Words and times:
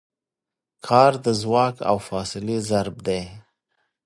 کار 0.87 1.13
د 1.25 1.27
ځواک 1.41 1.75
او 1.89 1.97
فاصلې 2.07 2.57
ضرب 2.69 2.95
دی. 3.07 3.21